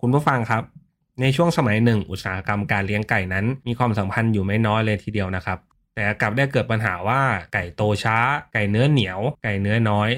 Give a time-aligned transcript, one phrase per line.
[0.00, 0.62] คุณผู้ฟังครับ
[1.20, 5.58] ในช่วงสมัยหนึ่ง อุตสาหกรรมการเลี้ยงไก่นั้น มีความสัมพันธ์อยู่ไม่น้อยเลยทีเดียวนะครับ
[5.94, 7.20] แต่กลับได้เกิดปัญหาว่า
[7.52, 8.18] ไก่โตช้า
[8.52, 10.10] ไก่เนื้อเหนียว ไก่เนื้อน้อย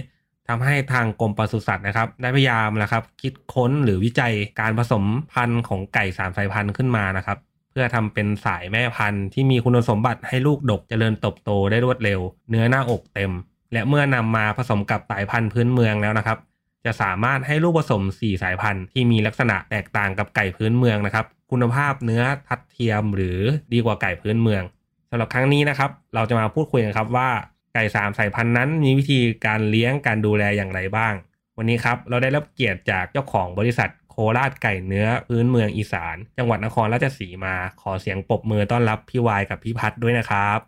[0.49, 7.39] ทำให้ทางกรมปศุสัตว์นะครับ ได้พยายามนะครับ คิดค้นหรือวิจัยการผสมพันธุ์ของไก่สามสายพันธุ์ขึ้นมานะครับ
[7.71, 13.33] เพื่อทำเป็นสายแม่พันธุ์ที่มีคุณสมบัติให้ลูกดกเจริญเติบโตได้รวดเร็ว เนื้อหน้าอกเต็ม
[13.73, 16.39] และเมื่อนำมาผสมกับสายพันธุ์พื้นเมืองแล้วนะครับ
[16.85, 23.39] จะสามารถให้ลูกผสม 4 สายพันธุ์ที่มีลักษณะแตกต่างกับไก่พื้นเมืองนะครับ คุณภาพเนื้อทัดเทียมหรือ
[23.73, 24.63] ดีกว่าไก่พื้นเมือง
[25.11, 27.29] สำหรับครั้งนี้นะครับ เราจะมาพูดคุยกันครับว่า
[27.75, 31.15] ไก่สามสายพันธุ์นั้นมีวิธีการเลี้ยงการดูแลอย่างไรบ้าง
[31.59, 40.59] วันนี้ครับเราได้รับเกียรติจากเจ้าของบริษัทโคราชไก่เนื้อพื้นเมืองอีสาน จังหวัดนครราชสีมา ขอเสียงปรบมือต้อนรับพี่วายกับพี่พัดด้วยนะครับ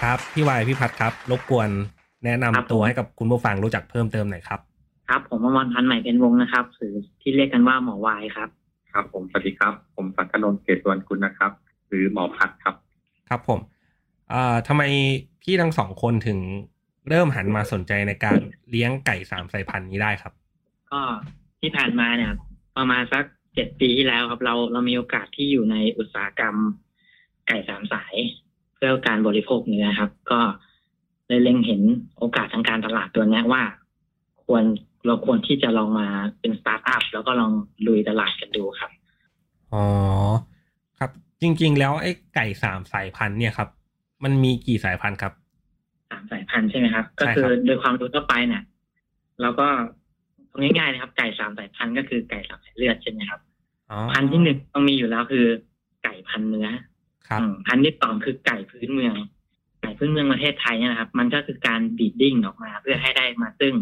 [0.00, 1.70] ครับพี่วายพี่พัดครับ รบกวน
[2.24, 4.60] แนะนำครับผมตัวให้กับคุณผู้ฟังรู้จักเพิ่มเติมหน่อยครับ
[5.08, 8.48] ครับ ผมอมรพันธ์ใหม่เป็นวงนะครับหรือที่เรียกกันว่าหมอวายครับ
[8.92, 11.52] ครับ ผมสวัสดีครับ ผมสังกนนท์เกตวันคุณนะครับ
[11.88, 12.74] หรือหมอพัดครับ
[13.28, 13.60] ครับผม
[14.30, 14.82] เอ่อทำไม
[15.42, 16.38] พี่ทั้งสองคนถึง
[17.08, 18.38] เริ่มหันมาสนใจในการ
[18.70, 20.32] เลี้ยงไก่สามสายพันธุ์นี้ได้ครับ
[20.90, 21.00] ก็
[21.60, 22.32] ที่ผ่านมาเนี่ย
[22.76, 26.54] ประมาณสักเจ็ดปีที่แล้วครับ เราเรามีโอกาสที่อยู่ในอุตสาหกรรม
[27.46, 28.14] ไก่สามสาย
[28.74, 30.40] เพื่อการบริโภคเนื้อครับ ก็
[31.28, 31.82] เลยเล็งเห็น
[32.18, 33.62] โอกาสทางการตลาดตัวเนี้ยว่า
[34.44, 34.64] ควร
[35.06, 36.08] เราควรที่จะลองมา
[36.40, 37.52] เป็นสตาร์ทอัพแล้วก็ลอง
[37.86, 38.90] ลุยตลาดกันดูครับ
[39.72, 39.84] อ๋อ
[40.98, 41.10] ครับ
[41.42, 43.68] จริง ๆ แล้วไอ้ไก่สามสายพันธุ์เนี่ยครับ
[44.24, 45.32] มันมีกี่สายพันธุ์ครับ
[46.10, 48.62] สามสายพันธุ์ใช่ไหมครับ ก็ใช่คืครัอบโดยความรู้ทั่วไปเนี่ย
[49.40, 49.66] เราก็
[50.48, 53.40] เอาง่ายๆนะครับ ไก่สามสายพันธุ์ก็คือไก่สามสายเลือดใช่ไหมครับ
[53.90, 55.46] อ๋อพันธุ์ที่หนึ่งต้องมีอยู่แล้วคือ
[56.04, 56.68] ไก่พันธุ์เนื้อ
[57.28, 63.74] ครับอืมพันธุ์ที่สองคือไก่พื้นเมืองไก่พื้นเมืองประเทศไทยเนี่ยนะครับ มันก็คือการบีดดิ้งออกมา เพื่อให้ได้มาซึ่ง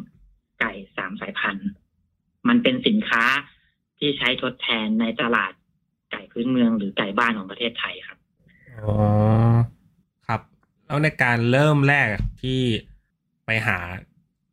[0.60, 1.68] ไก่สามสายพันธุ์
[2.48, 3.24] มันเป็นสินค้า
[3.98, 5.52] ที่ใช้ทดแทนในตลาด
[6.10, 8.18] ไก่พื้นเมืองหรือไก่บ้านของประเทศไทยครับ
[8.82, 8.94] อ๋อ
[10.26, 10.40] ครับ
[10.86, 12.08] แล้วในการเริ่มแรก
[12.42, 12.60] ที่
[13.46, 13.78] ไปหา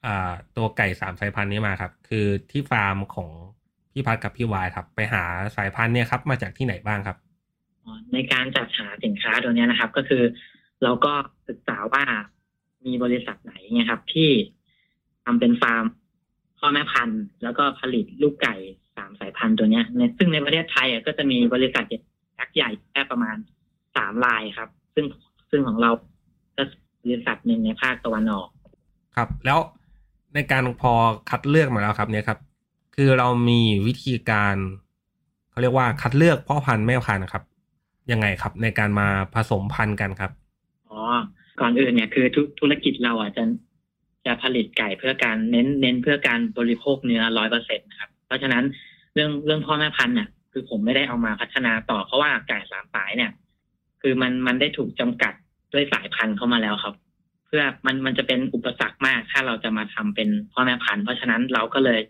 [0.06, 3.30] อ่าตัวไก่สามสายพันธุ์นี้มาครับ คือที่ฟาร์มของ
[3.92, 5.24] พี่พัดกับพี่วายครับ ไปหา
[5.58, 7.18] สายพันธุ์เนี่ยครับ มาจากที่ไหนบ้างครับ
[8.14, 10.24] ในการจัดหาสินค้าตัวเนี้ยนะครับ ก็คือ
[10.84, 11.14] เราก็
[11.48, 12.04] ศึกษาว่า
[12.86, 14.30] มีบริษัทไหนเนี่ยครับ ที่
[15.24, 15.86] ทำเป็นฟาร์ม
[16.60, 18.56] พ่อแม่พันธุ์ แล้วก็ผลิตลูกไก่
[18.96, 19.86] สามสายพันธุ์ตัวเนี้ย
[20.18, 21.84] ซึ่งในประเทศไทยอะก็จะมีบริษัท
[22.40, 23.36] ยักษ์ใหญ่แค่ประมาณ
[23.96, 25.06] สามรายครับ ซึ่ง
[25.50, 25.92] ซึ่งของเรา
[26.58, 26.64] ก็
[27.02, 28.48] บริษัทหนึ่งในภาคตะวันออก
[29.16, 29.60] ครับ แล้ว
[30.34, 30.94] ในการพอ
[31.30, 32.40] คัดเลือกมาแล้วครับ เนี่ยครับ
[32.96, 34.56] คือเรามีวิธีการ
[35.52, 37.44] เขาเรียกว่าคัดเลือกพ่อพันธุ์แม่พันธุ์นะครับ
[38.12, 40.32] ยังไงครับ ในการมาผสมพันธุ์กันครับ
[41.62, 43.44] ก่อนอื่นเนี่ยคือธุธุรกิจเราอะจะ
[44.26, 48.64] จะผลิตไก่เพื่อการเน้นเน้นเพื่อการบริโภคเนื้อร้อยเปอร์เซ็นต์ครับ เพราะฉะนั้น
[49.14, 53.32] เรื่องเรื่องพ่อแม่พันธุ์เนี่ยคือผมไม่ได้เอามาพัฒนาต่อเพราะว่าไก่สามสายเนี่ย
[54.02, 55.34] คือมันมันได้ถูกจำกัด
[55.74, 56.96] ด้วยสายพันธุ์เข้ามาแล้วครับ
[57.48, 62.02] เพื่อมันมันจะเป็นอุปสรรคมากถ้าเราจะมาทำเป็นพ่อแม่พันธุ์เพราะฉะนั้นเราก็เลย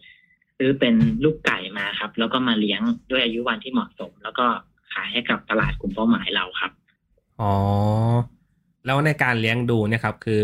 [0.57, 4.45] ซื้อเป็นลูกไก่มาครับ แล้วก็มาเลี้ยงด้วยอายุวันที่เหมาะสม แล้วก็
[4.93, 6.71] ขายให้กับตลาดกลุ่มเป้าหมายเราครับ
[7.41, 7.53] อ๋อ
[8.85, 10.41] แล้วในการเลี้ยงดูเนี่ยครับ คือ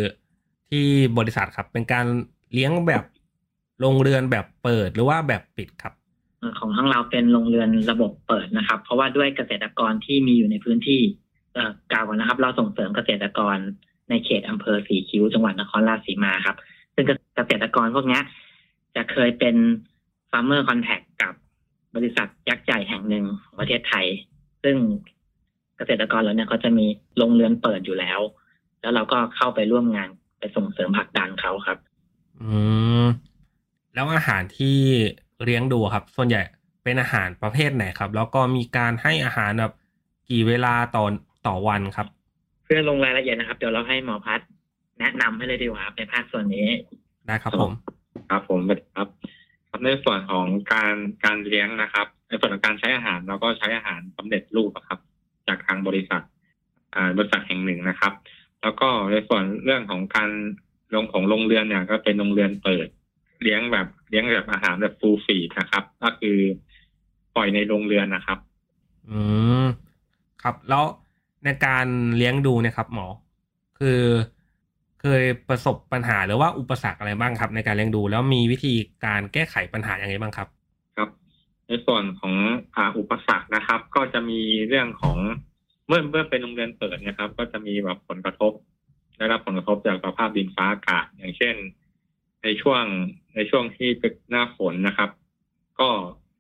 [0.70, 0.86] ที่
[1.18, 2.06] บริษัทครับเป็นการ
[2.53, 3.03] เลี้ยงแบบ
[3.81, 5.94] โรงเรือนแบบเปิดหรือว่าแบบปิดครับ
[6.59, 11.02] ของทั้งเราเป็นโรงเรือนระบบเปิดนะครับ เพราะว่าด้วยเกษตรกรที่มีอยู่ในพื้นที่
[11.53, 13.58] เอ่อกล่าวนะครับ เราส่งเสริมเกษตรกร
[14.09, 16.58] ในเขตอำเภอสีคิ้วจังหวัดนครราชสีมาครับ
[16.96, 18.20] ซึ่งเกษตรกรพวกนี้
[18.96, 19.56] จะเคยเป็น
[20.32, 21.34] farmer contact กับ
[21.96, 24.06] บริษัทยักษ์ใหญ่แห่งหนึ่งของประเทศไทย
[24.64, 24.76] ซึ่ง
[25.78, 26.85] เกษตรกรเราเนี่ยเขาจะมี
[27.18, 28.20] โรงเรือนเปิดอยู่แล้ว
[28.82, 30.09] แล้วเราก็เข้าไปร่วมงาน
[30.40, 31.78] ไปส่งเสริมผลักดันเขาครับ
[32.41, 32.50] อื
[33.03, 33.06] ม
[33.94, 34.78] แล้วอาหารที่
[35.44, 36.41] เลี้ยงดูครับ ส่วนใหญ่
[36.84, 39.74] เป็นอาหารประเภทไหนครับ แล้วก็มีการให้อาหารแบบ
[40.29, 41.06] กี่เวลาต่อ
[41.47, 42.08] ต่อวันครับ
[42.64, 44.47] เพื่อลงรายละเอียดนะครับ เดี๋ยวเราให้หมอพัฒน์
[45.00, 46.68] แนะนำให้เลยดีกว่าครับในภาคส่วนนี้
[47.28, 47.72] ได้ครับผม
[48.30, 49.08] ครับผมสวัสดีครับ
[49.70, 50.96] ครับในส่วนของการ
[51.26, 55.00] การเลี้ยงนะครับ ในส่วนของการใช้อาหารเราก็ใช้อาหารสำเร็จรูปอะครับ
[55.47, 56.22] จากทางบริษัท
[56.96, 58.14] อ่าบริษัทแห่งหนึ่งนะครับ
[58.61, 60.29] แล้วก็ในส่วนเรื่องของการ
[60.96, 62.88] ลงของโรงเรือนเนี่ย ก็เป็นโรงเรือนเปิด
[63.41, 66.38] เลี้ยงแบบเลี้ยงแบบอาหารแบบฟูลฟีดนะครับ ก็คือ
[67.35, 68.40] ปล่อยในโรงเรือนนะครับ
[69.09, 69.20] อื
[69.64, 69.66] ม
[70.44, 70.84] ครับแล้ว
[71.46, 73.08] ในการเลี้ยงดูเนะครับหมอ
[73.79, 74.02] คือ
[75.02, 78.73] เคยประสบปัญหาหรือว่าอุปสรรคอะไรบ้างครับ ในการเลี้ยงดูแล้วมีวิธี
[79.05, 80.47] การแก้ไขปัญหาอย่างไรบ้างครับ
[80.97, 81.09] ครับ
[81.67, 82.35] ในส่วนของ
[82.75, 85.17] อ่าอุปสรรคนะครับ ก็จะมีเรื่องของ
[85.87, 88.52] เมื่อเมื่อเป็นโรงเรียนเปิดนะครับ ก็จะมีแบบผลกระทบ
[89.17, 91.55] ได้รับผลกระทบจากสภาพดินฟ้าอากาศ อย่างเช่น
[92.43, 92.84] ในช่วง
[93.35, 95.09] ในช่วงที่เป็นหน้าฝนนะครับ
[95.79, 95.90] ก็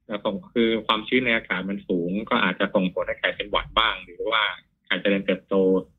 [0.09, 4.43] จะส่งคือความชื้นในอากาศมันสูง ก็อาจจะส่งผลให้ไก่เป็นหวัดบ้าง หรือว่า
[4.85, 5.55] ไก่เจริญเติบโต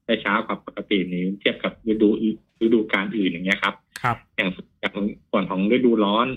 [0.07, 4.51] ได้ช้ากว่าปกตินี้เทียบกับฤดูอื่นฤดูกาลอื่นอย่างเงี้ยครับ ครับ อย่าง
[4.81, 4.95] อย่าง
[5.31, 6.29] ส่วนของฤดูร้อน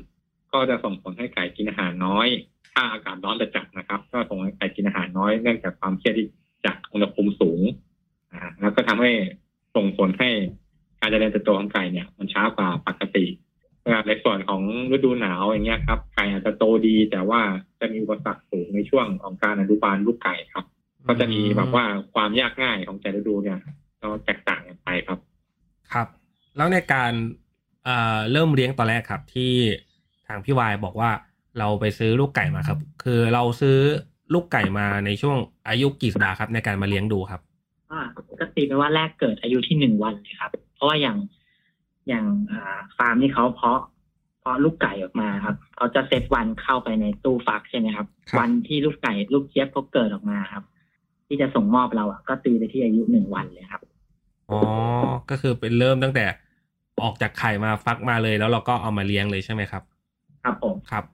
[0.54, 2.28] ก็จะส่งผลให้ไก่กินอาหารน้อย
[2.74, 6.28] ถ้าอากาศร้อนจัดนะครับ ก็ส่งให้ไก่กินอาหารน้อยเนื่องจากความเครียดที่
[6.66, 7.62] จากอุณหภูมิสูง
[8.32, 9.12] อ่าแล้วก็ทำให้
[9.76, 10.30] ส่งผลให้
[11.00, 13.26] การเจริญเติบโตของไก่เนี่ย มันช้ากว่าปกติ
[13.84, 17.42] นะครับในส่วนของฤดูหนาวอย่างเงี้ยครับไก่อาจจะโตดี แต่ว่า
[17.80, 20.66] จะมีอุปสรรคสูงในช่วงของการอนุบาลลูกไก่ครับ
[21.08, 23.60] ก็จะมีแบบว่าความยากง่ายของแต่ฤดูเนี่ย
[24.02, 25.20] ก็แตกต่างกันไปครับ
[25.92, 26.08] ครับ
[26.58, 27.14] แล้วในการ
[27.86, 29.54] เอ่อเริ่มเลี้ยงตอนแรกครับที่
[30.28, 31.12] ทางพี่วายบอกว่า
[31.60, 33.78] เราไปซื้อลูกไก่มาครับ คือเราซื้อ
[34.34, 35.38] ลูกไก่มาในช่วง
[35.68, 37.42] อายุกี่สัปดาห์ครับในการมาเลี้ยงดูครับ
[37.92, 38.02] อ่า
[38.40, 41.18] ก็ตีไปว่าแรกเกิดอายุที่หนึ่งวันเลยครับ เพราะว่าอย่าง
[42.08, 43.80] อย่างอ่าฟาร์มที่เขาเพาะ
[44.40, 50.64] เพาะลูกไก่ออกมาครับเขาจะเซตวันเข้าไปในตู้ฟักใช่ไหมครับครับ วันที่ลูกไก่ลูกเจี๊ยบเขาเกิดออกมาครับ
[51.28, 53.82] ที่จะส่งมอบเราอะก็ตีไปที่อายุหนึ่งวันเลยครับ
[54.52, 54.62] อ๋อ
[55.30, 56.26] ก็คือเป็นเริ่มตั้งแต่
[57.04, 59.84] ออกจากไข่มาฟักมาเลย แล้วเราก็เอามาเลี้ยงเลยใช่ไหมครับ
[60.44, 61.06] ครับผมครับ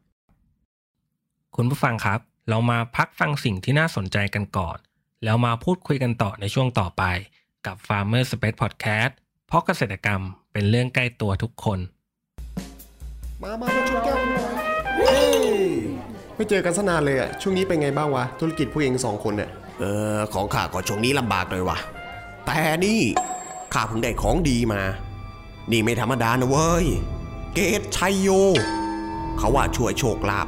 [1.59, 2.19] คุณผู้ฟังครับ
[2.49, 4.77] เรามาพักฟังสิ่งที่น่าสนใจกันก่อน
[5.23, 7.03] แล้วมาพูดคุยกันต่อในช่วงต่อไป
[7.65, 9.11] กับ Farmer Space Podcast
[9.47, 10.21] เพราะเกษตรกรรม
[10.51, 11.79] เป็นเรื่องใกล้ตัวทุกคน
[13.41, 14.53] มามามาชนแก้วกันหน่อย
[14.97, 15.49] เฮ้ย
[16.35, 19.49] ไม่เจอกันสนานเลยอะช่วงนี้เป็นไงบ้างวะ ธุรกิจพวกเองสองคนเนี่ย
[19.79, 19.83] เอ
[20.15, 21.77] อของข้าก็ช่วงนี้ลำบากหน่อยวะ
[22.45, 23.01] แต่นี่
[23.73, 24.81] ข้าเพิ่งได้ของดีมา
[25.71, 26.85] นี่ไม่ธรรมดานะเว้ย
[27.53, 28.29] เกศไชโย
[29.37, 30.47] เขาว่าช่วยโชคลาภ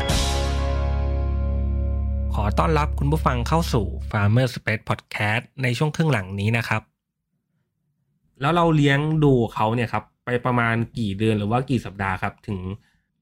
[2.59, 6.81] ต้อนรับคุณผู้ฟังเข้าสู่ Farmer Space Podcast ในช่วงครึ่งหลังนี้นะครับ
[8.41, 12.59] แล้วเราเลี้ยงดูเขาเนี่ยครับ ไปประมาณกี่เดือนหรือว่ากี่สัปดาห์ครับ ถึง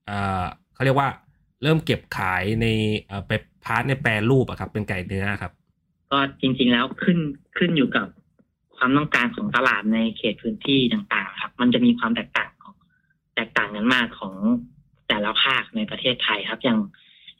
[0.06, 0.44] เอ่อ
[0.74, 1.08] เขาเรียกว่า
[1.62, 2.66] เริ่มเก็บขายใน
[3.06, 3.32] เอ่อไป
[3.64, 5.52] part ในแปรรูปอะครับ เป็นไก่เนื้อครับ
[6.10, 7.18] ก็จริงๆแล้วขึ้น
[7.56, 8.06] ขึ้นอยู่กับ
[8.76, 12.74] ความต้องการของตลาดในเขตพื้นที่ต่างๆ ครับ มันจะมีความแตกต่างของ
[13.34, 14.34] แตกต่างกันมากของ
[15.08, 16.80] แต่ละภาคในประเทศไทยครับอย่าง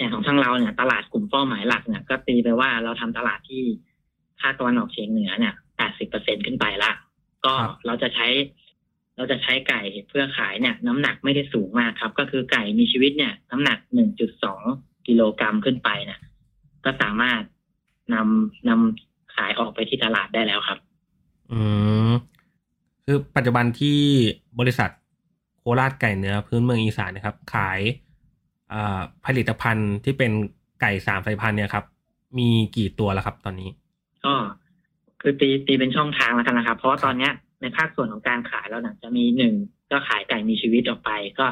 [0.00, 3.62] อย่างของทางเราเนี่ย ตลาดกลุ่มเป้าหมายหลักเนี่ยก็ตีไปว่าเราทำตลาดที่
[4.40, 6.92] ภาคตะวันออกเฉียงเหนือเนี่ยแปดสิบเปอร์เซ็นขึ้นไปละ
[7.44, 8.26] ก็ครับเราจะใช้
[9.16, 14.62] เราจะใช้ไก่เพื่อขายเนี่ย น้ำหนักไม่ได้สูงมากครับ ก็คือไก่มีชีวิตเนี่ย น้ำหนักหนึ่งจุดสอง
[15.08, 16.20] กิโลกรัมขึ้นไปเนี่ย
[16.84, 17.42] ก็สามารถ
[18.14, 20.78] นำนำขายออกไปที่ตลาดได้แล้วครับ
[21.52, 21.60] อื
[22.10, 22.12] ม
[23.04, 23.98] คือปัจจุบันที่
[24.60, 24.90] บริษัท
[25.58, 28.09] โคราชไก่เนื้อพื้นเมืองอีสานนะครับ ขายอ่า
[29.26, 30.32] ผลิตภัณฑ์ที่เป็น
[30.80, 31.84] ไก่สามสายพันธุ์เนี่ยครับ
[32.38, 33.70] มีกี่ตัวแล้วครับตอนนี้
[34.24, 34.34] ก็
[35.20, 39.54] คือตีตีเป็นช่องทางแล้วกันนะครับ เพราะว่าตอนเนี้ยในภาคส่วนของการขายแล้วเนี่ยจะมีหนึ่ง
[39.90, 41.46] ก็ขายไก่มีชีวิตออกไป ก็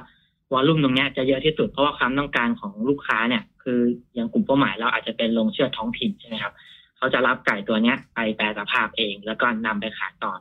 [0.53, 3.81] วอลลุ่มตรงเนี้ยจะเยอะที่สุดเพราะว่าความต้องการของลูกค้าเนี่ย คือ
[4.15, 6.53] อย่างกลุ่มเป้าหมายเราอาจจะเป็นโรงเชือดท้องถิ่นใช่ไหมครับ
[6.97, 10.33] เขาจะรับไก่ตัวเนี้ยไปแปรสภาพเอง แล้วก็นำไปขายต่อ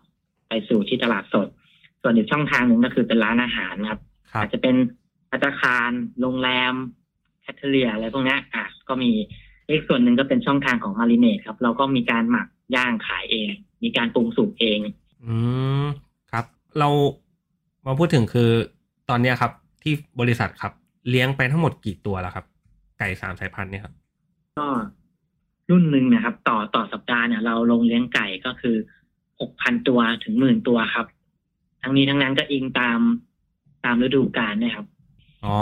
[0.48, 1.48] ไปสู่ที่ตลาดสด
[2.02, 4.76] ส่วนอีกช่องทางหนึ่งก็คือเป็นร้านอาหารนะครับครับ อาจจะเป็น
[5.30, 5.92] พัตตาคาร
[6.22, 6.74] โรงแรม
[7.42, 9.12] แคทเทอเรียอะไรพวกเนี้ยอะก็มี
[9.70, 13.48] อีกส่วนหนึ่งก็เป็นช่องทางของมาริเนตครับ เราก็มีการหมักย่างขายเอง
[13.84, 14.80] มีการปรุงสุกเอง
[15.26, 15.36] อื
[15.84, 15.86] ม
[16.32, 16.46] ครับ
[16.80, 16.90] เรา
[17.86, 18.50] มาพูดถึงคือ
[19.10, 19.52] ตอนเนี้ยครับ
[19.84, 20.74] ที่บริษัทครับ
[21.10, 22.46] เลี้ยงไปทั้งหมดกี่ตัวแล้วครับ
[23.00, 23.94] ไก่สามสายพันธุ์เนี่ยครับ
[24.58, 24.68] ก็
[25.70, 28.76] รุ่นหนึ่งนะครับ ต่อต่อสัปดาห์เนี่ยเราลงเลี้ยงไก่ก็คือ
[29.40, 31.08] หกพันตัวถึงหมื่นตัวครับ
[31.82, 33.00] ทั้งนี้ทั้งนั้นก็อิงตาม
[33.86, 34.88] ตามฤดูกาลนะครับ
[35.46, 35.58] อ๋อ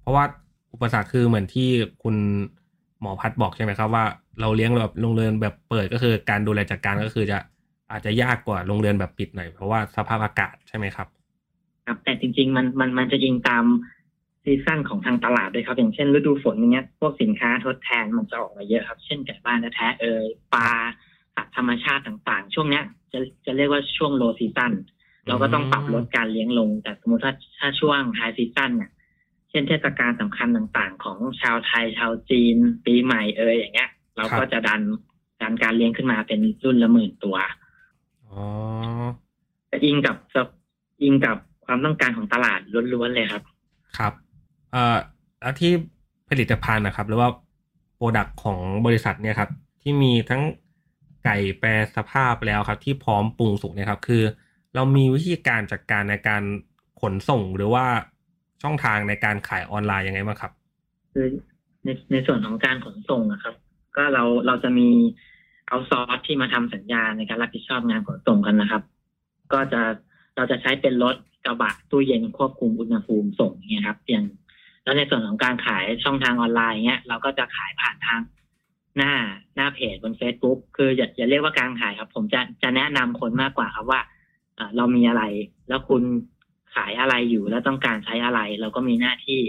[0.00, 0.24] เพราะว่า
[0.72, 1.68] อุปสรรคคือเหมือนที่
[2.02, 2.16] คุณ
[3.00, 4.04] หมอพัดบอกใช่ไหมครับว่า
[4.40, 7.38] เราเลี้ยงแบบโรงเรือนแบบเปิดก็คือการดูแลจัดการก็คือจะ
[7.90, 11.08] อาจจะยากกว่าโรงเรือนแบบปิดหน่อยเพราะว่าสภาพอากาศใช่ไหมครับ
[11.86, 13.64] ครับ แต่จริง ๆ มันมันมันจะอิงตาม
[14.44, 20.68] season ของทางตลาดด้วยครับ อย่างเช่น ฤดูฝนอย่างเงี้ยพวกสินค้าทดแทนมันจะออกมาเยอะครับ เช่นไก่บ้านแท้เอ่ยปลา
[21.34, 24.72] สัตว์ธรรมชาติต่างๆ ช่วงเนี้ยจะจะเรียกว่าช่วง low season
[25.28, 28.90] เราก็ต้องปรับลดการเลี้ยงลง แต่สมมติถ้าถ้าช่วง high season เนี่ย
[29.50, 32.56] เช่นเทศกาลสำคัญต่างๆ ของชาวไทยชาวจีน
[32.86, 34.80] ปีใหม่เอ่ยอย่างเงี้ย เราก็จะดัน
[35.42, 37.36] ดันการเลี้ยงขึ้นมาเป็นรุ่นละหมื่นตัว
[38.26, 38.42] อ๋อ
[39.68, 40.16] แต่อิงกับ
[41.02, 42.60] อิงกับความต้องการของตลาด
[42.92, 43.42] ล้วนๆเลยครับ
[43.98, 44.12] ครับ
[44.72, 44.96] เอ่อ
[45.40, 45.72] แล้วที่
[46.28, 47.30] ผลิตภัณฑ์นะครับ หรือว่า
[47.94, 49.50] product ของบริษัทเนี่ยครับ
[49.82, 50.42] ที่มีทั้ง
[51.24, 54.22] ไก่แปรสภาพแล้วครับ ที่พร้อมปรุงสุกเนี่ยครับ คือ
[54.74, 56.42] เรามีวิธีการจัดการในการ
[57.00, 57.86] ขนส่งหรือว่า
[58.62, 60.52] ช่องทางในการขายออนไลน์ยังไงบ้างครับ
[61.12, 61.26] คือ
[61.84, 63.54] ในในส่วนของการขนส่งนะครับ
[63.96, 64.88] ก็เราเราจะมี
[65.68, 68.82] เอาซอสที่มาทำสัญญาในการรับผิดชอบงานขนส่งกันนะครับ
[69.52, 69.80] ก็จะ
[70.36, 74.24] เราจะใช้เป็นรถกระบะตู้เย็นควบคุมอุณหภูมิส่งเนี่ยครับอย่าง
[74.84, 78.20] แล้วในส่วนของการขายช่องทางออนไลน์เนี้ยเราก็จะขายผ่านทาง
[78.96, 79.12] หน้า
[79.56, 84.00] หน้าเพจบน Facebook คืออย่าอย่าเรียกว่าการขายครับ ผมจะจะแนะนำคนมากกว่าครับว่า
[84.58, 85.22] เอ่อเรามีอะไร
[85.68, 86.02] แล้วคุณ
[86.74, 89.40] ขายอะไรอยู่แล้วต้องการใช้อะไร เราก็มีหน้าที่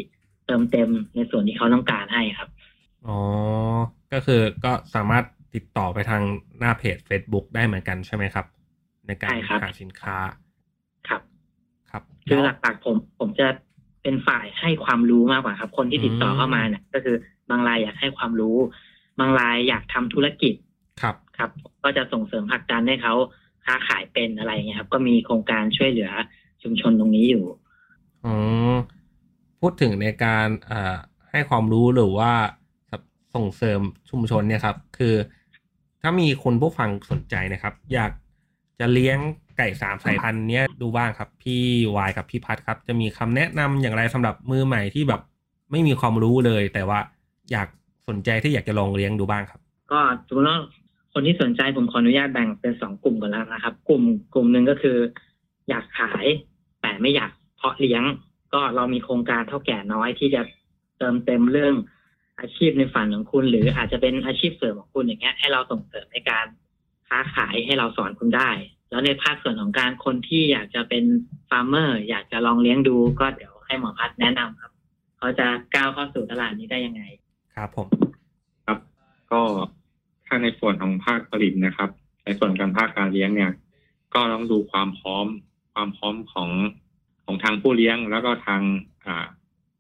[0.45, 2.49] เติมเต็มในส่วนที่เขาต้องการให้ครับ
[3.07, 3.19] อ๋อ
[4.13, 5.25] ก็คือก็สามารถ
[5.55, 6.23] ติดต่อไปทาง
[6.59, 8.45] หน้าเพจ Facebook ได้เหมือนกันใช่ไหมครับ
[9.07, 10.15] ในการใช่ครับหาสินค้า
[11.07, 11.21] ครับ
[11.89, 13.47] ครับคือแล้วหลักๆผมผมจะ
[14.03, 17.15] เป็นฝ่ายให้ความรู้มากกว่าครับ คนที่ติดต่ออืมเข้ามาเนี่ย ก็คือ
[17.49, 18.57] บางรายอยากให้ความรู้
[19.19, 20.53] บางรายอยากทำธุรกิจ
[21.01, 21.49] ครับครับ
[21.83, 23.13] ก็จะส่งเสริมผลักดันให้เขา
[23.65, 26.11] ค้าขายเป็นอะไรอย่างเงี้ยครับ ก็มีโครงการช่วยเหลือ
[26.63, 27.45] ชุมชนตรงนี้อยู่
[28.25, 28.35] อ๋อ
[29.59, 30.97] พูดถึงในการเอ่อ
[31.31, 32.33] ให้ความรู้หรือว่า
[33.35, 35.15] ส่งเสริมชุมชนเนี่ยครับ คือ
[36.01, 38.11] ถ้ามีคนผู้ฟังสนใจนะครับ อยาก
[38.79, 39.17] จะเลี้ยง
[39.57, 41.61] ไก่สามสายพันธุ์เนี้ยดูบ้างครับ พี่
[41.95, 45.21] วายกับพี่พัดครับ จะมีคำแนะนำอย่างไรสำหรับมือใหม่ที่แบบ
[45.71, 46.99] ไม่มีความรู้เลย แต่ว่า
[47.51, 47.67] อยาก
[48.07, 49.61] สนใจที่อยากจะลองเลี้ยงดูบ้างครับ
[49.91, 50.59] ก็สมมติว่า
[51.13, 54.97] คนที่สนใจผมขออนุญาตแบ่งเป็นสองกลุ่มก่อนแล้วนะครับ กลุ่มกลุ่มหนึ่งก็คือ
[55.69, 56.25] อยากขาย
[56.81, 58.03] แต่ไม่อยากเพาะเลี้ยง
[58.53, 60.41] ก็เรามีโครงการเท่าแก่น้อยที่จะ
[60.97, 61.73] เติมเต็มเรื่อง
[62.39, 66.45] อาชีพในฝันของคุณ หรืออาจจะเป็นอาชีพเสริมของคุณอย่างเงี้ยให้เราส่งเสริมในการ
[67.09, 68.49] ค้าขายให้เราสอนคุณได้
[68.89, 71.03] แล้วในภาคส่วนของการคนที่อยากจะเป็น
[71.49, 74.71] ฟาร์มเมอร์ อยากจะลองเลี้ยงดูก็เดี๋ยวให้หมอพัดแนะนำครับ
[75.17, 77.03] เขาจะก้าวเข้าสู่ตลาดนี้ได้ยังไง
[77.55, 77.87] ครับผม
[78.65, 78.77] ครับ
[79.31, 79.41] ก็
[80.29, 81.89] ถ้าในส่วนของภาคผลิตนะครับ
[82.25, 83.51] ในส่วนการภาคการเลี้ยงเนี่ย
[84.13, 85.25] ก็ต้องดูความพร้อม
[85.73, 86.49] ความพร้อมของ
[87.25, 88.61] ของทางผู้เลี้ยง แล้วก็ทาง
[89.05, 89.25] อ่า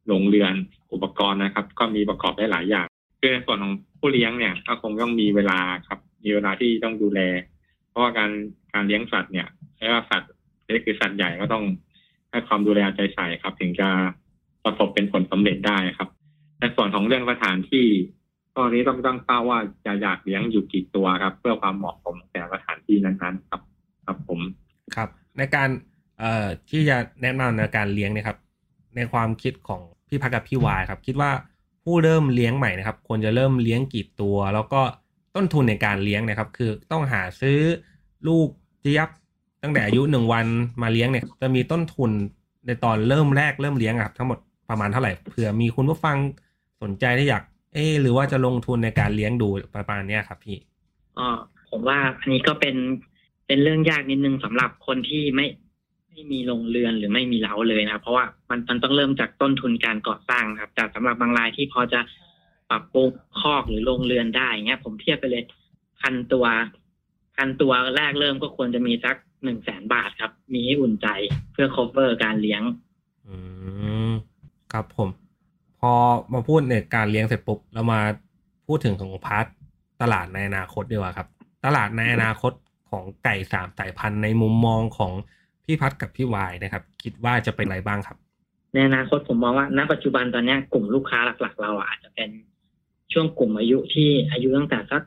[0.07, 0.53] โรงเรือน
[0.93, 2.87] อุปกรณ์นะครับ ก็มีประกอบได้หลายอย่าง
[3.19, 7.19] คือในส่วนของผู้เลี้ยงเนี่ยก็คงต้องมีเวลาครับ มีเวลาที่ต้องดูแล
[7.89, 8.31] เพราะว่าการ
[8.73, 10.31] การเลี้ยงสัตว์เนี่ยไม่ว่าสัตว์
[10.65, 11.63] เล็กหรือสัตว์ใหญ่ก็ต้อง
[12.31, 13.89] ให้ความดูแลใจใส่ครับ ถึงจะ
[14.63, 16.09] ประสบเป็นผลสำเร็จได้ครับ
[16.59, 17.85] ในส่วนของเรื่องสถานที่
[18.57, 23.61] ตอนนี้ต้องตั้งเป้าว่าจะอยากเลี้ยงอยู่กี่ตัวครับ เพื่อความเหมาะสมแต่สถานที่นั้นๆ ครับ
[24.05, 24.39] ครับผม
[24.95, 25.69] ครับ ในการ
[26.19, 28.37] เอ่อที่จะแนะนำในการเลี้ยงนะครับ
[28.95, 31.31] ในความคิดของพี่พักกับพี่วายครับ คิดว่า
[31.83, 34.81] ผู้เริ่มเลี้ยงใหม่นะครับ ควรจะเริ่มเลี้ยงกี่ตัว แล้วก็
[35.35, 37.59] ต้นทุนในการเลี้ยงนะครับ คือต้องหาซื้อ
[38.27, 38.47] ลูก
[38.81, 39.09] เจี๊ยบ
[39.63, 40.45] ตั้งแต่อายุหนึ่งวัน
[40.81, 42.11] มาเลี้ยงเนี่ย จะมีต้นทุน
[42.65, 44.37] ในตอนเริ่มแรกเริ่มเลี้ยงครับ ทั้งหมด
[44.69, 46.17] ประมาณเท่าไหร่เผื่อมีคุณผู้ฟัง
[46.81, 47.43] สนใจที่อยาก
[47.75, 50.57] เออหรือว่าจะลงทุนในการเลี้ยงดูประมาณเนี้ยครับพี่
[51.17, 51.27] ก็
[51.69, 52.75] ผมว่าอันนี้ก็เป็น
[53.47, 55.47] เป็นเรื่องยากนิดนึงสำหรับคนที่ไม่
[56.09, 61.99] ไม่มีโรงเรือนหรือไม่มีเล้าเลยนะครับเพราะว่ามันมันต้องเริ่มจากต้นทุนการก่อสร้างครับแต่สำหรับบางรายที่พอจะ
[62.69, 63.09] ปรับปรุง
[63.39, 65.43] คอกหรือโรงเรือนได้เงี้ย ผมเทียบไปเลย
[66.01, 66.45] พันตัว
[67.35, 71.07] พันตัวแรกเริ่มก็ควรจะมีสักหนึ่งแสนบาทครับ มีให้อุ่นใจ
[71.53, 72.61] เพื่อ cover การเลี้ยง
[73.27, 73.35] อื
[74.09, 74.11] ม
[74.73, 75.09] ครับผม
[75.79, 75.91] พอ
[76.33, 77.99] มาพูดในการเลี้ยงเสร็จปุ๊บเรามา
[78.67, 79.45] พูดถึงของ part
[80.01, 81.27] ตลาดในอนาคตดีกว่าครับ
[81.65, 82.51] ตลาดในอนาคต
[82.89, 85.11] ของไก่สามสายพันธุ์ในมุมมองของ
[85.65, 88.17] พี่พัดกับพี่วายนะครับ คิดว่าจะเป็นอะไรบ้างครับ
[88.73, 92.29] ในอนาคตผมมองว่าณปัจจุบันตอนนี้กลุ่มลูกค้าหลัก ๆ เราอาจจะเป็น
[93.13, 95.03] ช่วงกลุ่มอายุที่อายุตั้งแต่สัก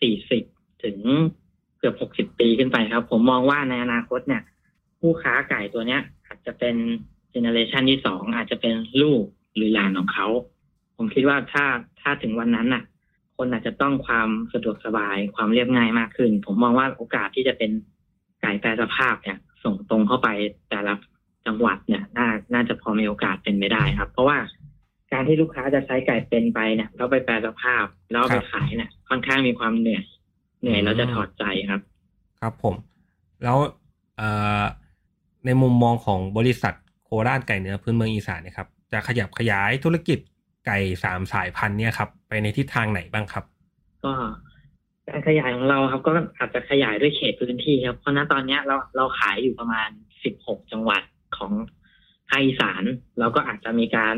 [0.00, 0.44] สี่สิบ
[0.84, 0.98] ถึง
[1.78, 4.42] เกือบหกสิบปีขึ้นไปครับ ผมมองว่าในอนาคตเนี่ย
[5.00, 6.76] ผู้ค้าไก่ตัวเนี้ย อาจจะเป็น
[7.30, 10.26] generation ที่สองอาจจะเป็นลูก หรือหลานของเขา
[10.96, 11.64] ผมคิดว่าถ้า
[12.00, 12.82] ถ้าถึงวันนั้นน่ะ
[13.36, 17.70] คนอาจจะต้องความสะดวกสบายความเรียบง่ายมากขึ้น ผมมองว่าโอกาสที่จะเป็น
[18.40, 20.28] ไก่แปรสภาพเนี่ย ส่งตรงเข้าไป
[20.68, 20.94] แต่ละ
[21.46, 24.38] จังหวัดเนี่ยน่าน่าจะพอมีโอกาสเป็นไปได้ครับ เพราะว่า
[25.12, 30.04] การที่ลูกค้าจะใช้ไก่เป็นไปเนี่ยแล้วไปแปรสภาพแล้วเอาไปขายเนี่ยค่อนข้างมีความเหนื่อย
[30.60, 31.80] เหนื่อยแล้วจะถอดใจครับ
[32.40, 32.74] ครับผม
[33.44, 33.58] แล้ว
[35.44, 40.18] ในมุมมองของบริษัทโคราชไก่เนื้อพื้นเมืองอีสานเนะครับ จะขยับขยายธุรกิจ
[40.66, 43.44] ไก่สามสายพันธุ์เนี่ยครับ ไปในทิศทางไหนบ้างครับ
[44.04, 44.12] ก็
[45.08, 49.88] การขยายของเราครับ ก็อาจจะขยายด้วยเขตพื้นที่ครับ เพราะณตอนนี้เราเราขายอยู่ประมาณ
[50.24, 51.02] สิบหกจังหวัด
[51.36, 51.52] ของ
[52.28, 52.82] ภาคอีสาน
[53.18, 54.16] เราก็อาจจะมีการ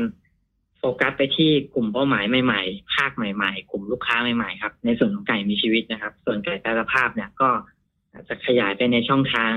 [0.77, 7.49] โฟกัสไปที่กลุ่มเป้าหมายใหม่ๆ ภาคใหม่ๆ กลุ่มลูกค้าใหม่ๆครับ ในส่วนของไก่มีชีวิตนะครับ ส่วนไก่แปรภาพเนี่ยก็
[8.13, 9.53] อาจจะขยายไปในช่องทาง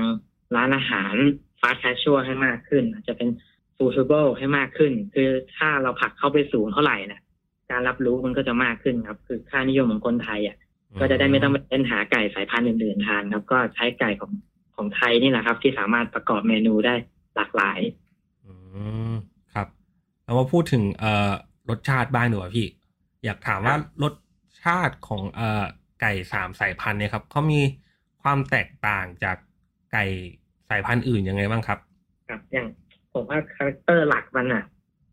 [0.55, 1.15] ร้านอาหาร
[1.61, 3.29] fast casual ให้มากขึ้น อาจจะเป็น
[3.79, 7.21] ฟู้ดเบิลให้มากขึ้น คือถ้าเราผลักเข้าไปสูงเท่าไหร่เนี่ย
[7.71, 10.57] การรับรู้มันก็จะมากขึ้นครับ คือค่านิยมของคนไทยอะ
[10.99, 14.31] ก็จะได้ไม่ต้องไปเล่นหาไก่สายพันธุ์อื่นๆทานครับ ก็ใช้ไก่ของ
[14.75, 16.95] ของไทยนี่แหละครับ ที่สามารถประกอบเมนูได้
[17.35, 17.79] หลากหลาย
[18.45, 18.51] อื
[19.11, 19.13] ม
[19.53, 19.67] ครับ
[20.23, 21.31] เรามาพูดถึงเอ่อ
[21.69, 22.67] รสชาติบ้างดีกว่าพี่
[23.25, 24.13] อยากถามว่ารส
[24.63, 25.63] ชาติของเอ่อ
[26.01, 27.61] ไก่สามสายพันธุ์เนี่ยครับเขามี
[28.21, 29.37] ความแตกต่างจาก
[29.93, 30.05] ไก่
[30.69, 31.79] สายพันธุ์อื่นยังไงบ้างครับ
[32.29, 32.67] ครับ อย่าง
[33.19, 34.63] ผมว่า character หลักมันอะ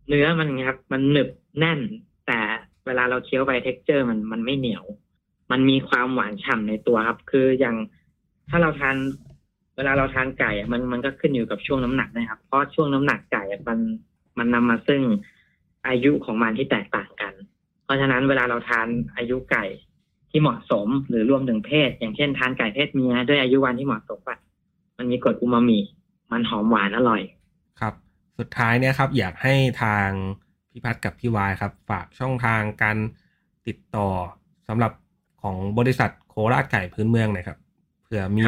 [0.08, 1.80] เนื้อมันครับมันหนึบแน่น
[2.26, 2.38] แต่
[2.86, 4.84] เวลาเราเคี้ยวไป texture มันมันไม่เหนียว
[5.50, 7.76] มันมีความหวานฉ่ำในตัวครับ คืออย่าง
[8.48, 8.96] ถ้าเราทาน
[9.76, 13.78] เวลาเราทานไก่อะมันมันก็ขึ้นอยู่กับช่วงน้ำหนักนะครับ เพราะช่วงน้ำหนักไก่อะมัน
[14.38, 15.02] มันนำมาซึ่ง
[15.88, 17.32] อายุของมันที่แตกต่างกัน
[17.84, 19.64] เพราะฉะนั้นเวลาเราทานอายุไก่
[20.30, 24.38] ที่เหมาะสมหรือรวมถึงเพศ อย่างเช่น ทานไก่เพศเมียด้วยอายุวันที่เหมาะสมอะ
[24.98, 25.78] มันมีกรดอูมามิ
[26.32, 27.22] มันหอมหวานอร่อย
[27.80, 27.94] ครับ
[28.38, 30.08] สุดท้ายเนี่ยครับอยากให้ทาง
[30.70, 32.96] พี่พัฒน์กับพี่วายครับ ฝากช่องทางการ
[33.66, 34.08] ติดต่อ
[34.68, 34.92] สำหรับ
[35.42, 37.58] ของบริษัทโคราชไก่พื้นเมืองหน่อยครับ
[38.02, 38.46] เผื่อมี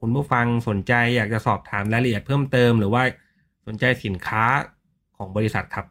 [0.00, 3.02] คุณผู้ฟังสนใจอยากจะสอบถามรายละเอียดเพิ่มเติม หรือว่า
[3.66, 4.44] สนใจสินค้า
[5.16, 5.86] ของบริษัทครับ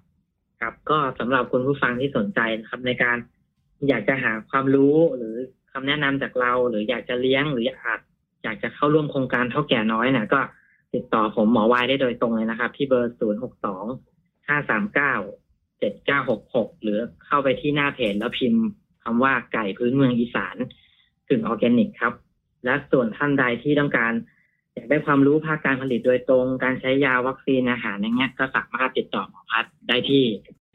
[0.62, 3.18] ครับก็สำหรับคุณผู้ฟังที่สนใจนะครับในการ
[3.90, 5.36] อยากจะหาความรู้หรือ
[5.72, 8.00] คำแนะนำจากเรา หรืออยากจะเลี้ยงหรืออาจ
[8.44, 10.40] อยากจะเข้าร่วมโครงการเท่าแก่น้อยเนี่ยก็
[10.94, 13.86] ติดต่อผมหมอวายได้โดยตรงเลยนะครับ ที่เบอร์ศูนย์หกสอง
[14.48, 15.14] ห้าสามเก้า
[15.80, 18.64] เจ็ดเก้าหกหกหรือเข้าไปที่หน้าเพจแล้วพิมพ์
[19.04, 20.56] คำว่าไก่พื้นเมืองอีสาน
[21.30, 22.14] กึ่งออร์แกนิกครับ
[22.66, 24.14] และส่วนท่านใดที่ต้องการ
[24.74, 30.26] อยากได้ความรู้ภาคการผลิตโดยตรง การใช้ยาวัคซีนอาหารอย่างเงี้ยก็สามารถติดต่อหมอพัดได้ที่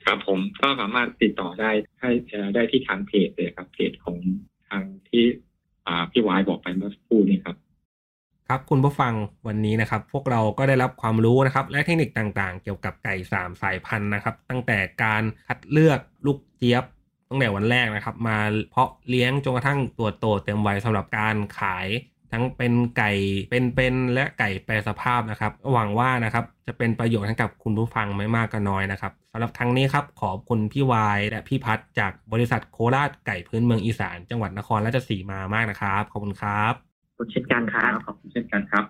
[0.05, 2.11] ครับผมก็สามารถติดต่อได้ให้
[2.55, 4.16] ได้ที่ทางเพจเลยครับเพจของ
[4.68, 5.24] ทางที่
[6.12, 7.57] พี่วายบอกไปเมื่อสักครู่นี้ครับ
[8.49, 9.15] ครับคุณผู้ฟัง
[9.47, 16.85] วันนี้นะครับ พวกเราก็ได้รับความรู้นะครับและเทคนิคต่างๆ เกี่ยวกับไก่สามสายพันธุ์นะครับ ตั้งแต่การคัดเลือกลูกเจี๊ยบ
[17.29, 18.39] ตั้งแต่วันแรกนะครับ มา
[18.71, 21.87] เพาะเลี้ยงจนกระทั่งตัวโตเต็มวัยสำหรับการขาย
[22.33, 23.13] ทั้งเป็นไก่
[23.51, 38.85] เป็นๆและไก่แปรสภาพนะครับหวังว่านะครับจะเป็นประโยชน์ให้กับคุณผู้ฟังไม่มากก็น้อยนะครับสำหรับครั้งนี้ครับขอบคุณพี่วายและพี่พัฒจากบริษัทโคราชไก่พื้นเมืองอีสาน จังหวัดนครราชสีมามากนะครับขอบคุณครับ คุณเช่นกันครับขอบคุณเช่นกันครับ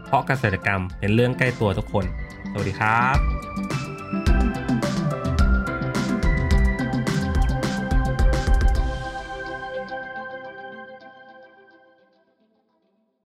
[0.05, 2.05] เพราะเกษตรกรรมเป็นเรื่องใกล้ตัวทุกคน
[2.51, 3.50] สวัสดีครับ